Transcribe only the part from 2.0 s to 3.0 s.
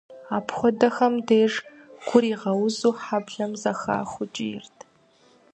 гур игъэузу,